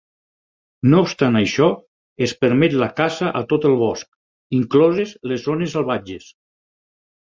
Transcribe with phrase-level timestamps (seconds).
[0.93, 1.67] No obstant això,
[2.29, 4.13] es permet la caça a tot el bosc,
[4.63, 6.37] incloses les zones salvatges.